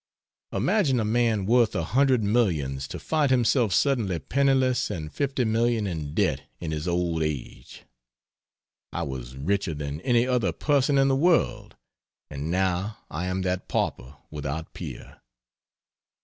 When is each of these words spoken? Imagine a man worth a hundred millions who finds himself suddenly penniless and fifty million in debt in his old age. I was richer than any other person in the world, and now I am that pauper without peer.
Imagine 0.51 0.99
a 0.99 1.05
man 1.05 1.45
worth 1.45 1.75
a 1.75 1.83
hundred 1.83 2.23
millions 2.23 2.91
who 2.91 2.97
finds 2.97 3.29
himself 3.29 3.71
suddenly 3.71 4.17
penniless 4.17 4.89
and 4.89 5.13
fifty 5.13 5.45
million 5.45 5.85
in 5.85 6.15
debt 6.15 6.41
in 6.59 6.71
his 6.71 6.87
old 6.87 7.21
age. 7.21 7.83
I 8.91 9.03
was 9.03 9.37
richer 9.37 9.75
than 9.75 10.01
any 10.01 10.25
other 10.25 10.53
person 10.53 10.97
in 10.97 11.07
the 11.07 11.15
world, 11.15 11.75
and 12.31 12.49
now 12.49 12.97
I 13.11 13.27
am 13.27 13.43
that 13.43 13.67
pauper 13.67 14.17
without 14.31 14.73
peer. 14.73 15.21